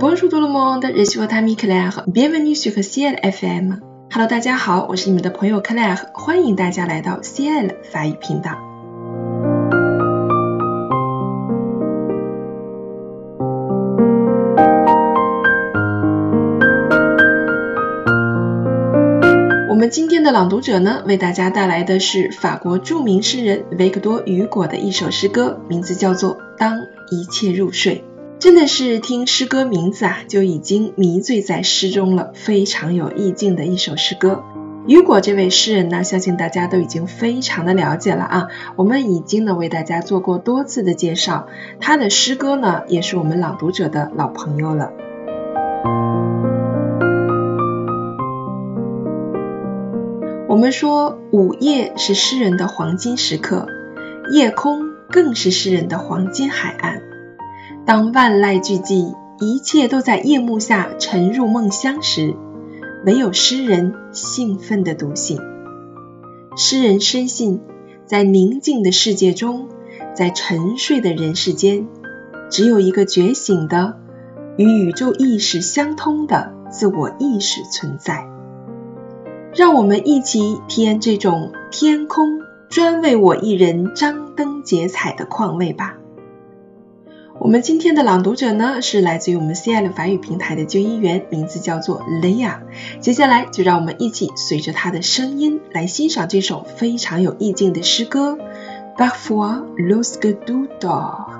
[0.00, 2.04] Bonjour tout le monde, je suis votre ami Claire.
[2.06, 3.80] Bienvenue sur Ciel FM.
[4.10, 8.52] Hello，大家好，我是你们的朋友 Claire，欢迎大家来到 Ciel 法语频道。
[19.68, 26.78] 我们今天的朗读者呢，为大家带来的是法国著名诗人维克多·雨果的一首诗歌，名字叫做《当
[27.10, 28.02] 一切入睡》。
[28.40, 34.42] 真的是听诗歌名字啊，就已经迷醉在诗中了，非常有意境的一首诗歌。
[34.86, 38.48] 雨果这位诗人呢，相信大家都已经非常的了解了啊。
[38.76, 41.48] 我们已经呢为大家做过多次的介绍，
[41.80, 44.90] 他的诗歌呢也是我们朗读者的老朋友了。
[50.48, 53.66] 我们说午夜是诗人的黄金时刻，
[54.32, 57.02] 夜空更是诗人的黄金海岸。
[57.86, 62.36] 当万籁俱寂，一切都在夜幕下沉入梦乡时，
[63.04, 65.40] 唯有诗人兴奋地独醒。
[66.56, 67.60] 诗人深信，
[68.06, 69.68] 在宁静的世界中，
[70.14, 71.88] 在沉睡的人世间，
[72.50, 73.98] 只有一个觉醒的、
[74.56, 78.28] 与宇宙意识相通的自我意识存在。
[79.54, 85.96] 让我们一起体验这种天空专为我一人张灯结彩的况味吧。
[87.40, 92.58] 我们今天的朗读者呢，是来自于我们 CL 法语平台的救医员，名字叫做 Leia。
[93.00, 98.36] 接下来就让我们一起随着他的声音来欣赏这首非常有意境的诗歌。
[98.94, 101.30] Parfois lorsque tu dors,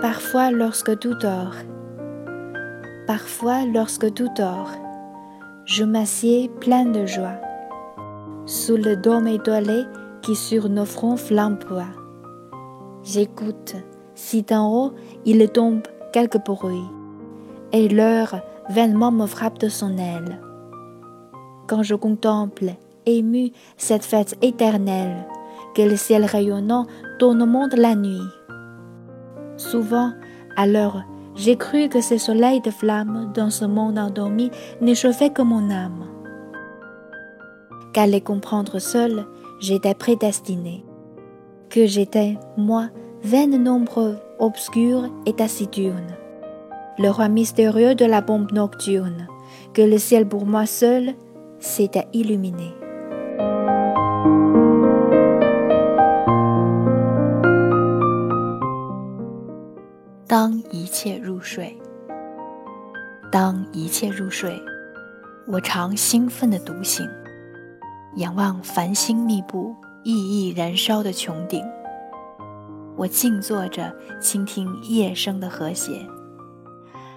[0.00, 1.56] parfois lorsque tu dors,
[3.08, 4.70] parfois lorsque tu dors,
[5.64, 7.47] je m'assieds plein de joie.
[8.48, 9.84] Sous le dôme étoilé
[10.22, 11.92] qui sur nos fronts flamboie.
[13.04, 13.76] J'écoute,
[14.14, 14.92] si d'en haut
[15.26, 15.82] il tombe
[16.14, 16.88] quelque bruit,
[17.72, 18.40] et l'heure
[18.70, 20.40] vainement me frappe de son aile.
[21.66, 22.70] Quand je contemple,
[23.04, 25.26] ému, cette fête éternelle,
[25.74, 26.86] que le ciel rayonnant
[27.18, 28.26] tourne au monde la nuit.
[29.58, 30.12] Souvent,
[30.56, 31.02] alors,
[31.34, 34.50] j'ai cru que ce soleil de flamme dans ce monde endormi
[34.80, 36.06] n'échauffait que mon âme
[37.92, 39.26] qu'à les comprendre seul,
[39.60, 40.84] j'étais prédestiné,
[41.70, 42.88] que j'étais, moi,
[43.22, 46.16] vaine nombre obscure et taciturne,
[46.98, 49.26] le roi mystérieux de la bombe nocturne,
[49.72, 51.14] que le ciel pour moi seul
[51.60, 52.72] s'était illuminé.
[60.28, 60.62] 当
[68.18, 71.64] 仰望繁星密布、熠熠燃烧的穹顶，
[72.96, 76.04] 我静坐着倾听夜声的和谐。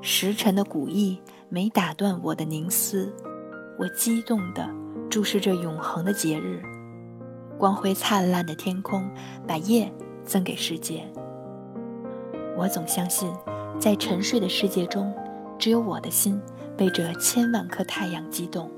[0.00, 3.12] 时辰的古意没打断我的凝思，
[3.76, 4.70] 我激动地
[5.10, 6.62] 注视着永恒的节日。
[7.58, 9.10] 光辉灿烂的天空
[9.48, 11.04] 把夜赠给世界。
[12.56, 13.32] 我总相信，
[13.80, 15.12] 在沉睡的世界中，
[15.58, 16.40] 只有我的心
[16.76, 18.70] 被这千万颗太阳激动。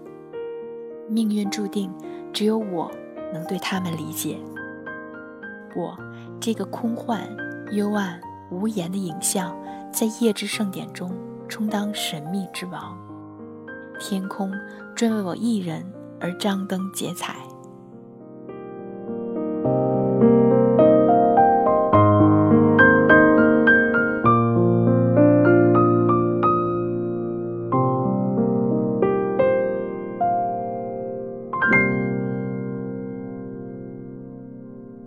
[1.08, 1.92] 命运注定，
[2.32, 2.90] 只有我
[3.32, 4.38] 能对他们理解。
[5.74, 5.96] 我
[6.40, 7.26] 这个空幻、
[7.70, 9.56] 幽暗、无言的影像，
[9.92, 11.12] 在夜之盛典中
[11.48, 12.96] 充当神秘之王。
[13.98, 14.52] 天空
[14.94, 15.84] 专为我一人
[16.20, 17.36] 而张灯结彩。